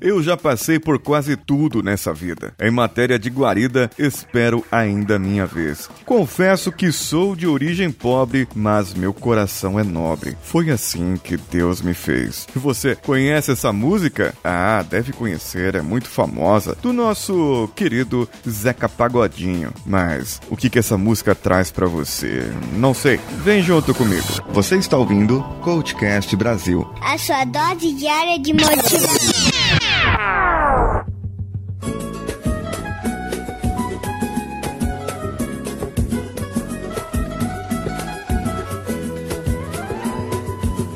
Eu 0.00 0.22
já 0.22 0.34
passei 0.34 0.78
por 0.78 0.98
quase 0.98 1.36
tudo 1.36 1.82
nessa 1.82 2.12
vida. 2.12 2.54
Em 2.58 2.70
matéria 2.70 3.18
de 3.18 3.28
guarida, 3.28 3.90
espero 3.98 4.64
ainda 4.72 5.18
minha 5.18 5.44
vez. 5.44 5.90
Confesso 6.06 6.72
que 6.72 6.90
sou 6.90 7.36
de 7.36 7.46
origem 7.46 7.90
pobre, 7.90 8.48
mas 8.54 8.94
meu 8.94 9.12
coração 9.12 9.78
é 9.78 9.84
nobre. 9.84 10.36
Foi 10.42 10.70
assim 10.70 11.16
que 11.22 11.36
Deus 11.36 11.82
me 11.82 11.92
fez. 11.92 12.46
Você 12.54 12.96
conhece 12.96 13.52
essa 13.52 13.72
música? 13.72 14.34
Ah, 14.42 14.82
deve 14.88 15.12
conhecer, 15.12 15.74
é 15.74 15.82
muito 15.82 16.08
famosa, 16.08 16.76
do 16.80 16.92
nosso 16.94 17.68
querido 17.76 18.26
Zeca 18.48 18.88
Pagodinho. 18.88 19.70
Mas 19.84 20.40
o 20.48 20.56
que 20.56 20.70
que 20.70 20.78
essa 20.78 20.96
música 20.96 21.34
traz 21.34 21.70
para 21.70 21.86
você? 21.86 22.50
Não 22.74 22.94
sei. 22.94 23.20
Vem 23.44 23.62
junto 23.62 23.94
comigo. 23.94 24.26
Você 24.50 24.76
está 24.76 24.96
ouvindo 24.96 25.42
Coachcast 25.60 26.34
Brasil. 26.36 26.88
A 27.02 27.18
sua 27.18 27.44
dose 27.44 27.92
diária 27.92 28.38
de 28.38 28.54
motivação. 28.54 29.29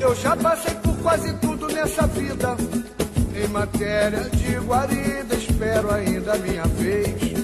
Eu 0.01 0.15
já 0.17 0.37
passei 0.37 0.75
por 0.75 0.97
quase 0.98 1.33
tudo 1.39 1.67
nessa 1.69 2.07
vida. 2.07 2.57
Em 3.34 3.48
matéria 3.48 4.29
de 4.31 4.57
guarida, 4.59 5.34
espero 5.34 5.91
ainda 5.91 6.34
a 6.34 6.39
minha 6.39 6.65
vez. 6.65 7.34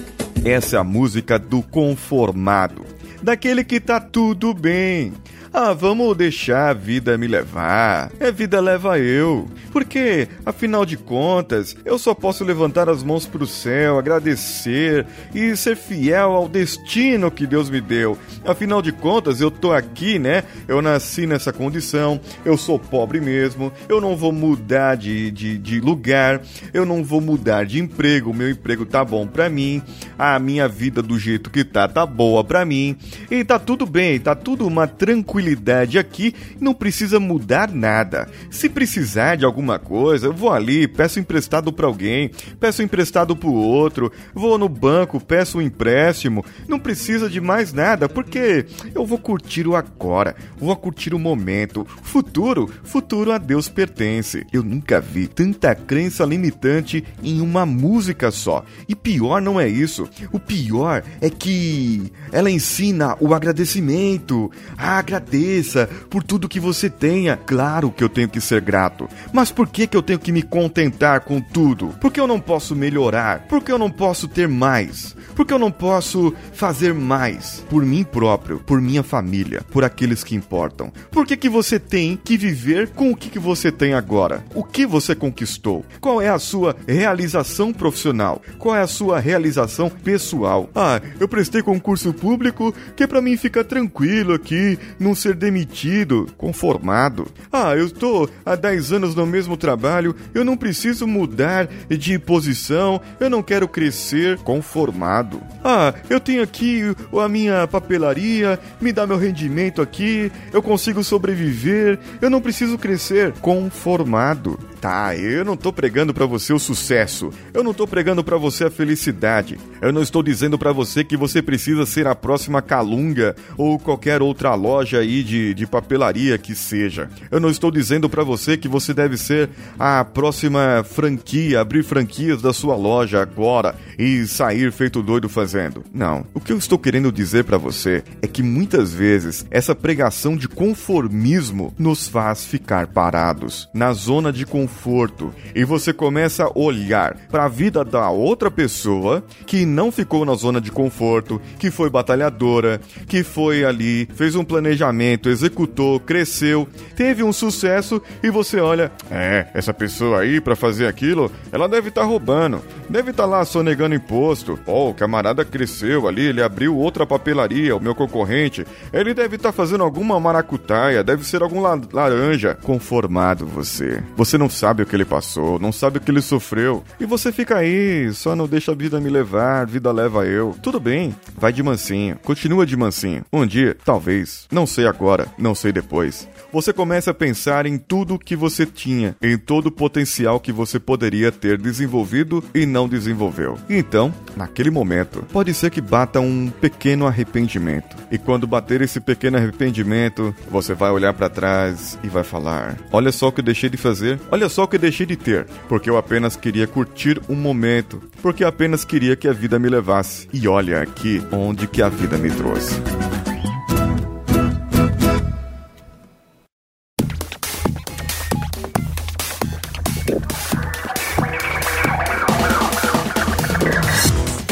Essa 0.45 0.77
é 0.77 0.79
a 0.79 0.83
música 0.83 1.37
do 1.37 1.61
conformado, 1.61 2.85
daquele 3.21 3.63
que 3.63 3.79
tá 3.79 3.99
tudo 3.99 4.53
bem. 4.53 5.13
Ah, 5.53 5.73
vamos 5.73 6.15
deixar 6.15 6.69
a 6.69 6.73
vida 6.73 7.17
me 7.17 7.27
levar. 7.27 8.09
É 8.21 8.31
vida 8.31 8.61
leva 8.61 8.97
eu. 8.97 9.49
Porque, 9.69 10.29
afinal 10.45 10.85
de 10.85 10.95
contas, 10.95 11.75
eu 11.83 11.99
só 11.99 12.13
posso 12.13 12.45
levantar 12.45 12.87
as 12.87 13.03
mãos 13.03 13.25
para 13.25 13.43
o 13.43 13.47
céu, 13.47 13.99
agradecer 13.99 15.05
e 15.35 15.53
ser 15.57 15.75
fiel 15.75 16.31
ao 16.31 16.47
destino 16.47 17.29
que 17.29 17.45
Deus 17.45 17.69
me 17.69 17.81
deu. 17.81 18.17
Afinal 18.45 18.81
de 18.81 18.93
contas, 18.93 19.41
eu 19.41 19.51
tô 19.51 19.73
aqui, 19.73 20.17
né? 20.17 20.45
Eu 20.69 20.81
nasci 20.81 21.25
nessa 21.25 21.51
condição, 21.51 22.17
eu 22.45 22.57
sou 22.57 22.79
pobre 22.79 23.19
mesmo, 23.19 23.73
eu 23.89 23.99
não 23.99 24.15
vou 24.15 24.31
mudar 24.31 24.95
de, 24.95 25.31
de, 25.31 25.57
de 25.57 25.81
lugar, 25.81 26.41
eu 26.73 26.85
não 26.85 27.03
vou 27.03 27.19
mudar 27.19 27.65
de 27.65 27.77
emprego, 27.77 28.33
meu 28.33 28.49
emprego 28.49 28.85
tá 28.85 29.03
bom 29.03 29.27
pra 29.27 29.49
mim, 29.49 29.81
a 30.17 30.39
minha 30.39 30.67
vida 30.67 31.01
do 31.01 31.19
jeito 31.19 31.49
que 31.49 31.65
tá, 31.65 31.89
tá 31.89 32.05
boa 32.05 32.41
pra 32.41 32.63
mim, 32.63 32.95
e 33.29 33.43
tá 33.43 33.59
tudo 33.59 33.85
bem, 33.85 34.17
tá 34.17 34.33
tudo 34.33 34.65
uma 34.65 34.87
tranquilidade 34.87 35.40
tranquilidade 35.41 35.97
aqui, 35.97 36.33
não 36.59 36.73
precisa 36.73 37.19
mudar 37.19 37.71
nada. 37.73 38.29
Se 38.49 38.69
precisar 38.69 39.35
de 39.35 39.45
alguma 39.45 39.79
coisa, 39.79 40.27
eu 40.27 40.33
vou 40.33 40.51
ali, 40.51 40.87
peço 40.87 41.19
emprestado 41.19 41.73
para 41.73 41.87
alguém, 41.87 42.29
peço 42.59 42.83
emprestado 42.83 43.35
para 43.35 43.49
outro, 43.49 44.11
vou 44.33 44.57
no 44.57 44.69
banco, 44.69 45.19
peço 45.19 45.57
um 45.57 45.61
empréstimo. 45.61 46.45
Não 46.67 46.79
precisa 46.79 47.29
de 47.29 47.41
mais 47.41 47.73
nada, 47.73 48.07
porque 48.07 48.65
eu 48.93 49.05
vou 49.05 49.17
curtir 49.17 49.67
o 49.67 49.75
agora, 49.75 50.35
vou 50.57 50.75
curtir 50.75 51.13
o 51.13 51.19
momento. 51.19 51.85
Futuro, 52.03 52.69
futuro 52.83 53.31
a 53.31 53.37
Deus 53.37 53.67
pertence. 53.67 54.45
Eu 54.53 54.63
nunca 54.63 55.01
vi 55.01 55.27
tanta 55.27 55.73
crença 55.73 56.23
limitante 56.23 57.03
em 57.23 57.41
uma 57.41 57.65
música 57.65 58.29
só. 58.29 58.63
E 58.87 58.95
pior 58.95 59.41
não 59.41 59.59
é 59.59 59.67
isso. 59.67 60.07
O 60.31 60.39
pior 60.39 61.03
é 61.19 61.29
que 61.29 62.11
ela 62.31 62.51
ensina 62.51 63.15
o 63.19 63.33
agradecimento. 63.33 64.51
Ah, 64.77 65.01
agradeça 65.31 65.89
por 66.09 66.23
tudo 66.23 66.49
que 66.49 66.59
você 66.59 66.89
tenha. 66.89 67.37
Claro 67.37 67.91
que 67.91 68.03
eu 68.03 68.09
tenho 68.09 68.27
que 68.27 68.41
ser 68.41 68.61
grato. 68.61 69.07
Mas 69.31 69.51
por 69.51 69.67
que, 69.67 69.87
que 69.87 69.95
eu 69.95 70.01
tenho 70.01 70.19
que 70.19 70.31
me 70.31 70.41
contentar 70.41 71.21
com 71.21 71.39
tudo? 71.39 71.87
Por 72.01 72.11
que 72.11 72.19
eu 72.19 72.27
não 72.27 72.39
posso 72.39 72.75
melhorar? 72.75 73.47
Por 73.47 73.63
que 73.63 73.71
eu 73.71 73.77
não 73.77 73.89
posso 73.89 74.27
ter 74.27 74.47
mais? 74.47 75.15
Por 75.35 75.45
que 75.45 75.53
eu 75.53 75.59
não 75.59 75.71
posso 75.71 76.33
fazer 76.53 76.93
mais? 76.93 77.63
Por 77.69 77.85
mim 77.85 78.03
próprio, 78.03 78.59
por 78.59 78.81
minha 78.81 79.03
família, 79.03 79.63
por 79.71 79.83
aqueles 79.83 80.23
que 80.23 80.35
importam. 80.35 80.91
Por 81.09 81.25
que, 81.25 81.37
que 81.37 81.49
você 81.49 81.79
tem 81.79 82.19
que 82.21 82.37
viver 82.37 82.89
com 82.89 83.11
o 83.11 83.15
que, 83.15 83.29
que 83.29 83.39
você 83.39 83.71
tem 83.71 83.93
agora? 83.93 84.43
O 84.53 84.63
que 84.63 84.85
você 84.85 85.15
conquistou? 85.15 85.85
Qual 85.99 86.21
é 86.21 86.29
a 86.29 86.39
sua 86.39 86.75
realização 86.87 87.71
profissional? 87.71 88.41
Qual 88.59 88.75
é 88.75 88.81
a 88.81 88.87
sua 88.87 89.19
realização 89.19 89.89
pessoal? 89.89 90.69
Ah, 90.75 91.01
eu 91.19 91.27
prestei 91.27 91.61
concurso 91.61 92.13
público 92.13 92.73
que 92.95 93.07
para 93.07 93.21
mim 93.21 93.37
ficar 93.37 93.63
tranquilo 93.63 94.33
aqui, 94.33 94.77
não 94.99 95.15
ser 95.21 95.35
demitido, 95.35 96.27
conformado. 96.37 97.27
Ah, 97.51 97.75
eu 97.75 97.85
estou 97.85 98.29
há 98.45 98.55
10 98.55 98.93
anos 98.93 99.15
no 99.15 99.25
mesmo 99.25 99.55
trabalho, 99.55 100.15
eu 100.33 100.43
não 100.43 100.57
preciso 100.57 101.07
mudar 101.07 101.67
de 101.89 102.17
posição, 102.17 102.99
eu 103.19 103.29
não 103.29 103.43
quero 103.43 103.67
crescer, 103.67 104.37
conformado. 104.39 105.41
Ah, 105.63 105.93
eu 106.09 106.19
tenho 106.19 106.43
aqui 106.43 106.95
a 107.13 107.29
minha 107.29 107.67
papelaria, 107.67 108.59
me 108.79 108.91
dá 108.91 109.05
meu 109.05 109.17
rendimento 109.17 109.81
aqui, 109.81 110.31
eu 110.51 110.61
consigo 110.61 111.03
sobreviver, 111.03 111.99
eu 112.21 112.29
não 112.29 112.41
preciso 112.41 112.77
crescer, 112.77 113.33
conformado. 113.33 114.57
Tá, 114.81 115.15
eu 115.15 115.45
não 115.45 115.55
tô 115.55 115.71
pregando 115.71 116.11
para 116.11 116.25
você 116.25 116.51
o 116.51 116.57
sucesso. 116.57 117.29
Eu 117.53 117.63
não 117.63 117.71
tô 117.71 117.85
pregando 117.85 118.23
para 118.23 118.35
você 118.35 118.63
a 118.63 118.71
felicidade. 118.71 119.59
Eu 119.79 119.93
não 119.93 120.01
estou 120.01 120.23
dizendo 120.23 120.57
para 120.57 120.71
você 120.71 121.03
que 121.03 121.15
você 121.15 121.39
precisa 121.39 121.85
ser 121.85 122.07
a 122.07 122.15
próxima 122.15 122.63
Calunga 122.63 123.35
ou 123.55 123.77
qualquer 123.77 124.23
outra 124.23 124.55
loja 124.55 124.97
aí 124.97 125.21
de, 125.21 125.53
de 125.53 125.67
papelaria 125.67 126.35
que 126.39 126.55
seja. 126.55 127.11
Eu 127.29 127.39
não 127.39 127.51
estou 127.51 127.69
dizendo 127.69 128.09
para 128.09 128.23
você 128.23 128.57
que 128.57 128.67
você 128.67 128.91
deve 128.91 129.17
ser 129.17 129.51
a 129.77 130.03
próxima 130.03 130.83
franquia, 130.83 131.61
abrir 131.61 131.83
franquias 131.83 132.41
da 132.41 132.51
sua 132.51 132.75
loja 132.75 133.21
agora 133.21 133.75
e 133.99 134.25
sair 134.25 134.71
feito 134.71 135.03
doido 135.03 135.29
fazendo. 135.29 135.83
Não. 135.93 136.25
O 136.33 136.39
que 136.39 136.51
eu 136.51 136.57
estou 136.57 136.79
querendo 136.79 137.11
dizer 137.11 137.43
para 137.43 137.59
você 137.59 138.03
é 138.19 138.25
que 138.25 138.41
muitas 138.41 138.91
vezes 138.91 139.45
essa 139.51 139.75
pregação 139.75 140.35
de 140.35 140.47
conformismo 140.47 141.71
nos 141.77 142.07
faz 142.07 142.43
ficar 142.43 142.87
parados 142.87 143.69
na 143.75 143.93
zona 143.93 144.33
de 144.33 144.43
conforto 144.43 144.70
conforto 144.71 145.33
e 145.53 145.63
você 145.65 145.91
começa 145.91 146.45
a 146.45 146.51
olhar 146.55 147.15
para 147.29 147.45
a 147.45 147.49
vida 147.49 147.83
da 147.83 148.09
outra 148.09 148.49
pessoa 148.49 149.23
que 149.45 149.65
não 149.65 149.91
ficou 149.91 150.25
na 150.25 150.33
zona 150.33 150.61
de 150.61 150.71
conforto, 150.71 151.41
que 151.59 151.69
foi 151.69 151.89
batalhadora, 151.89 152.79
que 153.07 153.23
foi 153.23 153.65
ali, 153.65 154.07
fez 154.15 154.35
um 154.35 154.43
planejamento, 154.43 155.29
executou, 155.29 155.99
cresceu, 155.99 156.67
teve 156.95 157.21
um 157.21 157.33
sucesso 157.33 158.01
e 158.23 158.29
você 158.29 158.59
olha, 158.59 158.91
é, 159.09 159.47
essa 159.53 159.73
pessoa 159.73 160.21
aí 160.21 160.39
para 160.39 160.55
fazer 160.55 160.87
aquilo, 160.87 161.31
ela 161.51 161.67
deve 161.67 161.89
estar 161.89 162.01
tá 162.01 162.07
roubando, 162.07 162.61
deve 162.89 163.11
estar 163.11 163.23
tá 163.23 163.29
lá 163.29 163.45
sonegando 163.45 163.95
imposto. 163.95 164.57
Pô, 164.65 164.89
o 164.89 164.93
camarada 164.93 165.43
cresceu 165.43 166.07
ali, 166.07 166.27
ele 166.27 166.41
abriu 166.41 166.77
outra 166.77 167.05
papelaria, 167.05 167.75
o 167.75 167.81
meu 167.81 167.93
concorrente, 167.93 168.65
ele 168.93 169.13
deve 169.13 169.35
estar 169.35 169.49
tá 169.49 169.53
fazendo 169.53 169.83
alguma 169.83 170.19
maracutaia, 170.19 171.03
deve 171.03 171.25
ser 171.25 171.41
algum 171.43 171.61
la 171.61 171.79
laranja. 171.91 172.57
Conformado 172.61 173.45
você. 173.45 174.01
Você 174.15 174.37
não 174.37 174.49
sabe 174.61 174.83
o 174.83 174.85
que 174.85 174.95
ele 174.95 175.05
passou, 175.05 175.57
não 175.57 175.71
sabe 175.71 175.97
o 175.97 175.99
que 175.99 176.11
ele 176.11 176.21
sofreu. 176.21 176.83
E 176.99 177.05
você 177.05 177.31
fica 177.31 177.57
aí, 177.57 178.13
só 178.13 178.35
não 178.35 178.47
deixa 178.47 178.73
a 178.73 178.75
vida 178.75 179.01
me 179.01 179.09
levar, 179.09 179.65
vida 179.65 179.91
leva 179.91 180.23
eu. 180.27 180.55
Tudo 180.61 180.79
bem, 180.79 181.15
vai 181.35 181.51
de 181.51 181.63
mansinho, 181.63 182.15
continua 182.23 182.63
de 182.63 182.77
mansinho. 182.77 183.25
Um 183.33 183.43
dia, 183.43 183.75
talvez, 183.83 184.47
não 184.51 184.67
sei 184.67 184.85
agora, 184.85 185.25
não 185.35 185.55
sei 185.55 185.71
depois. 185.71 186.29
Você 186.53 186.71
começa 186.71 187.09
a 187.09 187.13
pensar 187.13 187.65
em 187.65 187.79
tudo 187.79 188.19
que 188.19 188.35
você 188.35 188.63
tinha, 188.63 189.15
em 189.19 189.35
todo 189.35 189.67
o 189.67 189.71
potencial 189.71 190.39
que 190.39 190.51
você 190.51 190.79
poderia 190.79 191.31
ter 191.31 191.57
desenvolvido 191.57 192.43
e 192.53 192.67
não 192.67 192.87
desenvolveu. 192.87 193.57
Então, 193.67 194.13
naquele 194.37 194.69
momento, 194.69 195.25
pode 195.31 195.55
ser 195.55 195.71
que 195.71 195.81
bata 195.81 196.19
um 196.19 196.51
pequeno 196.51 197.07
arrependimento. 197.07 197.95
E 198.11 198.17
quando 198.19 198.45
bater 198.45 198.81
esse 198.81 198.99
pequeno 198.99 199.37
arrependimento, 199.37 200.35
você 200.51 200.75
vai 200.75 200.91
olhar 200.91 201.13
para 201.13 201.29
trás 201.29 201.97
e 202.03 202.09
vai 202.09 202.23
falar: 202.23 202.77
Olha 202.91 203.11
só 203.11 203.29
o 203.29 203.31
que 203.31 203.39
eu 203.39 203.45
deixei 203.45 203.69
de 203.69 203.77
fazer, 203.77 204.19
olha 204.29 204.50
só 204.51 204.63
o 204.63 204.67
que 204.67 204.77
deixei 204.77 205.05
de 205.05 205.15
ter, 205.15 205.45
porque 205.67 205.89
eu 205.89 205.97
apenas 205.97 206.35
queria 206.35 206.67
curtir 206.67 207.21
um 207.29 207.35
momento, 207.35 208.01
porque 208.21 208.43
apenas 208.43 208.83
queria 208.83 209.15
que 209.15 209.27
a 209.27 209.33
vida 209.33 209.57
me 209.57 209.69
levasse. 209.69 210.27
E 210.33 210.47
olha 210.47 210.81
aqui 210.81 211.21
onde 211.31 211.67
que 211.67 211.81
a 211.81 211.89
vida 211.89 212.17
me 212.17 212.29
trouxe. 212.29 212.75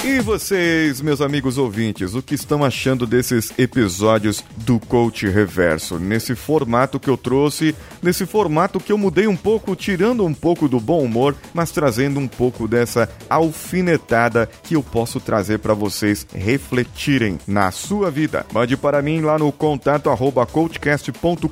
E 0.10 0.20
vocês, 0.22 1.02
meus 1.02 1.22
amigos 1.22 1.60
ouvintes, 1.60 2.16
o 2.16 2.24
que 2.24 2.34
estão 2.34 2.66
achando 2.66 3.06
desses 3.06 3.54
episódios 3.60 4.44
do 4.58 4.80
Coach 4.80 5.30
Reverso? 5.30 6.00
Nesse 6.00 6.34
formato 6.34 7.00
que 7.00 7.12
eu 7.12 7.16
trouxe, 7.16 7.76
nesse 8.02 8.26
formato 8.26 8.80
que 8.80 8.92
eu 8.92 8.98
mudei 8.98 9.28
um 9.28 9.36
pouco, 9.36 9.76
tirando 9.76 10.26
um 10.26 10.34
pouco 10.34 10.68
do 10.68 10.80
bom 10.80 11.04
humor, 11.04 11.36
mas 11.54 11.70
trazendo 11.70 12.20
um 12.20 12.28
pouco 12.28 12.68
dessa 12.68 13.08
alfinetada 13.30 14.50
que 14.64 14.76
eu 14.76 14.82
posso 14.82 15.20
trazer 15.20 15.60
para 15.60 15.76
vocês 15.76 16.26
refletirem 16.34 17.38
na 17.46 17.70
sua 17.70 18.10
vida. 18.10 18.48
Mande 18.52 18.76
para 18.76 19.04
mim 19.04 19.22
lá 19.22 19.38
no 19.38 19.52
contato 19.52 20.10
coachcast.com.br 20.52 21.52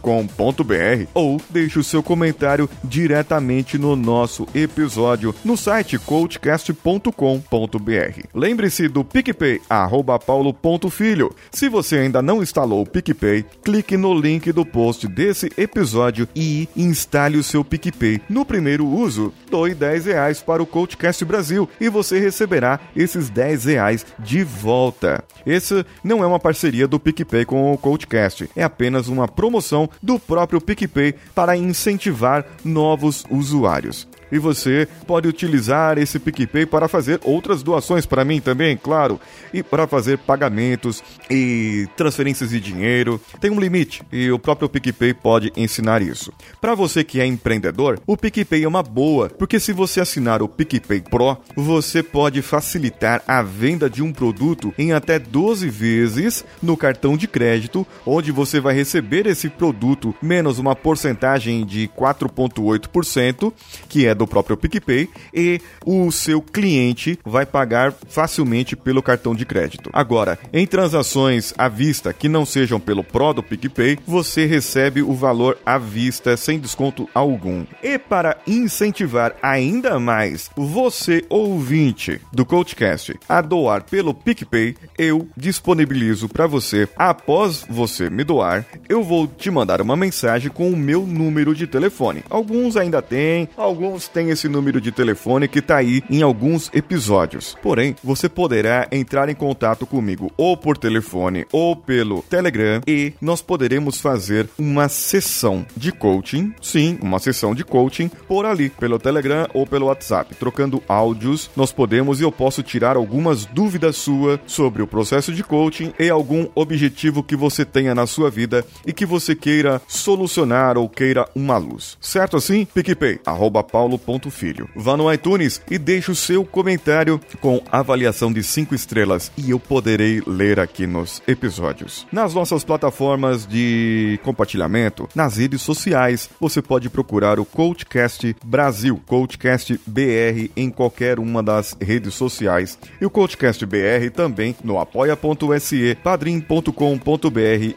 ou 1.14 1.40
deixe 1.48 1.78
o 1.78 1.84
seu 1.84 2.02
comentário 2.02 2.68
diretamente 2.84 3.78
no 3.78 3.96
nosso 3.96 4.48
episódio 4.56 5.36
no 5.46 5.56
site 5.56 6.00
coachcast.com.br. 6.00 8.47
Lembre-se 8.48 8.88
do 8.88 9.04
PicPay, 9.04 9.60
arroba 9.70 10.18
paulo.filho. 10.18 11.36
Se 11.52 11.68
você 11.68 11.98
ainda 11.98 12.22
não 12.22 12.42
instalou 12.42 12.82
o 12.82 12.86
PicPay, 12.86 13.44
clique 13.62 13.98
no 13.98 14.18
link 14.18 14.54
do 14.54 14.66
post 14.66 15.06
desse 15.06 15.52
episódio 15.58 16.30
e 16.34 16.70
instale 16.74 17.36
o 17.36 17.44
seu 17.44 17.62
PicPay. 17.62 18.22
No 18.30 18.46
primeiro 18.46 18.88
uso, 18.88 19.34
doe 19.52 19.76
10 19.76 20.06
reais 20.06 20.42
para 20.42 20.64
o 20.64 20.66
Coachcast 20.66 21.26
Brasil 21.26 21.68
e 21.78 21.90
você 21.90 22.22
receberá 22.22 22.80
esses 22.96 23.30
10 23.30 23.66
reais 23.66 24.06
de 24.18 24.46
volta. 24.46 25.22
Esse 25.46 25.86
não 26.02 26.24
é 26.24 26.28
uma 26.28 26.40
parceria 26.40 26.88
do 26.88 27.02
PicPay 27.02 27.44
com 27.44 27.74
o 27.74 27.78
Coachcast, 27.78 28.50
é 28.56 28.64
apenas 28.64 29.10
uma 29.10 29.28
promoção 29.28 29.90
do 30.02 30.18
próprio 30.18 30.62
PicPay 30.62 31.16
para 31.36 31.58
incentivar 31.58 32.46
novos 32.64 33.26
usuários. 33.30 34.08
E 34.32 34.40
você 34.40 34.88
pode 35.06 35.28
utilizar 35.28 35.98
esse 35.98 36.20
PicPay 36.20 36.66
para 36.66 36.88
fazer 36.88 37.20
outras 37.24 37.64
doações 37.64 38.06
para 38.06 38.26
mim 38.26 38.40
também, 38.40 38.78
claro, 38.78 39.20
e 39.54 39.64
para 39.64 39.88
fazer 39.88 40.18
pagamentos 40.18 41.04
e 41.30 41.88
transferências 41.96 42.50
de 42.50 42.60
dinheiro. 42.60 43.22
Tem 43.40 43.52
um 43.52 43.60
limite 43.60 44.02
e 44.12 44.32
o 44.32 44.40
próprio 44.40 44.70
PicPay 44.70 45.14
pode 45.14 45.52
ensinar 45.56 46.02
isso. 46.02 46.32
Para 46.60 46.76
você 46.76 47.04
que 47.04 47.20
é 47.20 47.26
empreendedor, 47.26 48.00
o 48.06 48.18
PicPay 48.18 48.64
é 48.64 48.68
uma 48.68 48.84
boa, 48.84 49.30
porque 49.30 49.60
se 49.60 49.74
você 49.74 50.02
assinar 50.02 50.42
o 50.42 50.48
PicPay 50.48 51.02
Pro, 51.02 51.38
você 51.56 52.04
pode 52.04 52.42
facilitar 52.42 53.24
a 53.28 53.42
venda 53.42 53.90
de 53.90 54.02
um 54.02 54.12
produto 54.12 54.74
em 54.78 54.94
até 54.94 55.20
12 55.20 55.70
vezes 55.70 56.46
no 56.62 56.78
cartão 56.78 57.16
de 57.18 57.28
crédito, 57.28 57.86
onde 58.06 58.32
você 58.32 58.60
vai 58.60 58.74
receber 58.74 59.28
esse 59.28 59.50
produto 59.50 60.16
menos 60.22 60.60
uma 60.60 60.76
porcentagem 60.76 61.66
de 61.66 61.90
4,8%, 61.90 63.54
que 63.88 64.06
é 64.06 64.14
do 64.18 64.28
próprio 64.28 64.58
PicPay 64.58 65.10
e 65.34 65.62
o 65.86 66.12
seu 66.12 66.42
cliente 66.42 67.18
vai 67.24 67.46
pagar 67.46 67.94
facilmente 68.10 68.76
pelo 68.76 69.02
cartão 69.02 69.34
de 69.34 69.46
crédito. 69.46 69.90
Agora, 69.94 70.38
em 70.52 70.66
transações 70.66 71.54
à 71.58 71.70
vista 71.70 72.12
que 72.12 72.28
não 72.28 72.46
sejam 72.46 72.80
pelo 72.80 73.04
Pro 73.04 73.34
do 73.34 73.44
PicPay, 73.44 73.98
você 74.06 74.46
recebe 74.46 75.02
o 75.02 75.14
valor 75.14 75.58
à 75.66 75.78
vista 75.78 76.36
sem 76.36 76.60
desconto 76.60 77.08
algum. 77.14 77.66
E 77.82 77.98
para 77.98 78.38
incentivar 78.46 79.36
ainda 79.42 80.00
mais 80.00 80.50
você, 80.56 81.24
ouvinte 81.30 82.20
do 82.34 82.46
Coachcast, 82.46 83.16
a 83.28 83.42
doar 83.42 83.84
pelo 83.84 84.14
PicPay, 84.14 84.76
eu 84.98 85.28
disponibilizo 85.36 86.28
para 86.28 86.48
você, 86.48 86.88
após 86.96 87.66
você 87.70 88.10
me 88.10 88.24
doar, 88.24 88.66
eu 88.90 89.04
vou 89.04 89.28
te 89.28 89.52
mandar 89.52 89.82
uma 89.82 89.96
mensagem 89.96 90.50
com 90.50 90.70
o 90.70 90.78
meu 90.78 91.06
número 91.06 91.54
de 91.54 91.68
telefone. 91.68 92.24
Alguns 92.30 92.76
ainda 92.76 93.02
têm, 93.02 93.50
alguns 93.58 94.07
tem 94.08 94.30
esse 94.30 94.48
número 94.48 94.80
de 94.80 94.92
telefone 94.92 95.48
que 95.48 95.60
está 95.60 95.78
aí 95.78 96.02
em 96.10 96.22
alguns 96.22 96.70
episódios. 96.74 97.58
Porém, 97.62 97.96
você 98.04 98.30
poderá 98.30 98.88
entrar 98.92 99.30
em 99.30 99.36
contato 99.36 99.86
comigo 99.86 100.32
ou 100.38 100.56
por 100.58 100.78
telefone 100.78 101.46
ou 101.52 101.76
pelo 101.76 102.22
Telegram 102.24 102.82
e 102.88 103.14
nós 103.22 103.42
poderemos 103.42 104.00
fazer 104.00 104.50
uma 104.58 104.90
sessão 104.90 105.66
de 105.76 105.92
coaching, 105.92 106.54
sim, 106.62 106.98
uma 107.02 107.20
sessão 107.20 107.54
de 107.54 107.64
coaching 107.64 108.10
por 108.28 108.46
ali, 108.46 108.70
pelo 108.70 109.00
Telegram 109.00 109.48
ou 109.54 109.66
pelo 109.66 109.88
WhatsApp. 109.88 110.36
Trocando 110.36 110.82
áudios, 110.88 111.50
nós 111.56 111.72
podemos 111.72 112.20
e 112.20 112.24
eu 112.24 112.32
posso 112.32 112.64
tirar 112.64 112.96
algumas 112.96 113.46
dúvidas 113.46 113.96
suas 113.96 114.40
sobre 114.46 114.82
o 114.82 114.88
processo 114.88 115.32
de 115.34 115.44
coaching 115.44 115.94
e 116.00 116.10
algum 116.10 116.48
objetivo 116.56 117.24
que 117.24 117.36
você 117.36 117.66
tenha 117.66 117.94
na 117.94 118.08
sua 118.08 118.30
vida 118.30 118.66
e 118.86 118.94
que 118.94 119.06
você 119.06 119.36
queira 119.36 119.82
solucionar 119.88 120.78
ou 120.78 120.90
queira 120.90 121.28
uma 121.36 121.58
luz. 121.58 121.98
Certo 122.02 122.38
assim? 122.38 122.66
PicPay, 122.66 123.20
arroba 123.26 123.64
Paulo 123.64 123.97
Filho. 124.30 124.70
Vá 124.76 124.96
no 124.98 125.12
iTunes 125.12 125.62
e 125.70 125.78
deixe 125.78 126.12
o 126.12 126.16
seu 126.16 126.46
comentário 126.46 127.20
com 127.40 127.62
avaliação 127.72 128.32
de 128.32 128.44
5 128.44 128.74
estrelas 128.74 129.32
e 129.38 129.52
eu 129.52 129.60
poderei 129.60 130.22
ler 130.26 130.60
aqui 130.60 130.88
nos 130.88 131.22
episódios. 131.28 132.06
Nas 132.12 132.34
nossas 132.34 132.64
plataformas 132.64 133.46
de 133.46 134.20
compartilhamento, 134.24 135.10
nas 135.16 135.38
redes 135.38 135.62
sociais, 135.62 136.30
você 136.40 136.62
pode 136.62 136.90
procurar 136.90 137.40
o 137.40 137.46
Coachcast 137.46 138.36
Brasil, 138.44 139.02
Coachcast 139.06 139.80
BR 139.86 140.52
em 140.56 140.70
qualquer 140.70 141.20
uma 141.20 141.42
das 141.42 141.76
redes 141.80 142.14
sociais 142.14 142.78
e 143.00 143.06
o 143.06 143.10
Coachcast 143.10 143.66
BR 143.66 144.10
também 144.14 144.56
no 144.64 144.80
apoia.se, 144.80 145.98
padrim.com.br 146.04 146.72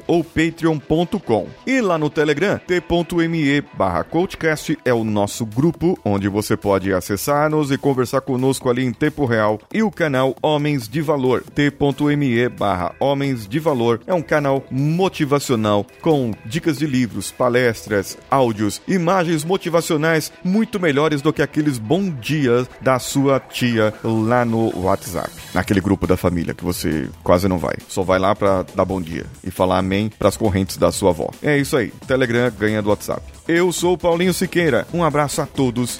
ou 0.06 0.24
patreon.com. 0.24 1.48
E 1.66 1.80
lá 1.80 1.98
no 1.98 2.10
Telegram, 2.10 2.58
t.me 2.58 3.62
barra 3.74 4.06
é 4.84 4.92
o 4.92 5.04
nosso 5.04 5.46
grupo 5.46 5.98
onde 6.10 6.28
você 6.28 6.56
pode 6.56 6.92
acessar-nos 6.92 7.70
e 7.70 7.78
conversar 7.78 8.20
conosco 8.20 8.68
ali 8.68 8.84
em 8.84 8.92
tempo 8.92 9.24
real, 9.24 9.60
e 9.72 9.82
o 9.82 9.90
canal 9.90 10.34
Homens 10.42 10.88
de 10.88 11.00
Valor, 11.00 11.42
t.me 11.54 12.48
barra 12.48 12.94
Homens 12.98 13.46
de 13.46 13.58
Valor, 13.58 14.00
é 14.06 14.14
um 14.14 14.22
canal 14.22 14.64
motivacional 14.70 15.86
com 16.00 16.32
dicas 16.44 16.78
de 16.78 16.86
livros, 16.86 17.30
palestras, 17.30 18.18
áudios, 18.30 18.80
imagens 18.86 19.44
motivacionais 19.44 20.32
muito 20.42 20.80
melhores 20.80 21.22
do 21.22 21.32
que 21.32 21.42
aqueles 21.42 21.78
bom 21.78 22.10
dias 22.10 22.68
da 22.80 22.98
sua 22.98 23.38
tia 23.40 23.94
lá 24.02 24.44
no 24.44 24.76
WhatsApp, 24.80 25.30
naquele 25.54 25.80
grupo 25.80 26.06
da 26.06 26.16
família 26.16 26.54
que 26.54 26.64
você 26.64 27.08
quase 27.22 27.48
não 27.48 27.58
vai, 27.58 27.74
só 27.88 28.02
vai 28.02 28.18
lá 28.18 28.34
para 28.34 28.64
dar 28.74 28.84
bom 28.84 29.00
dia 29.00 29.26
e 29.44 29.50
falar 29.50 29.78
amém 29.78 30.10
para 30.18 30.28
as 30.28 30.36
correntes 30.36 30.76
da 30.76 30.90
sua 30.90 31.10
avó. 31.10 31.30
É 31.42 31.56
isso 31.56 31.76
aí, 31.76 31.92
Telegram 32.06 32.50
ganha 32.58 32.82
do 32.82 32.90
WhatsApp. 32.90 33.22
Eu 33.48 33.72
sou 33.72 33.98
Paulinho 33.98 34.32
Siqueira, 34.32 34.86
um 34.92 35.02
abraço 35.02 35.42
a 35.42 35.46
todos 35.46 35.99